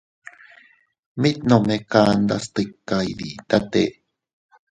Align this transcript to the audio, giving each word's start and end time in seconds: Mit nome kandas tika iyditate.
Mit 1.25 1.43
nome 1.51 1.75
kandas 1.95 2.47
tika 2.55 2.97
iyditate. 3.11 3.85